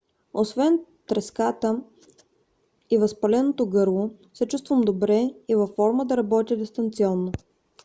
[0.33, 1.81] освен треската
[2.89, 7.31] и възпаленото гърло се чувствам добре и във форма да работя дистанционно